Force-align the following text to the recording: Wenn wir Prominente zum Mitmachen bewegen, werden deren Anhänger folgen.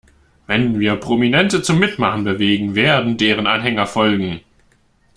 Wenn 0.47 0.79
wir 0.79 0.95
Prominente 0.95 1.61
zum 1.61 1.77
Mitmachen 1.77 2.23
bewegen, 2.23 2.73
werden 2.73 3.17
deren 3.17 3.45
Anhänger 3.45 3.85
folgen. 3.85 4.41